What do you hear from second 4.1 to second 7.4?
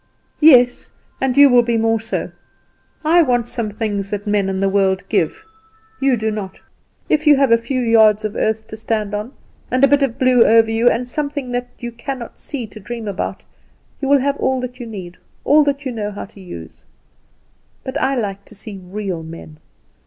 men and the world give, you do not. If you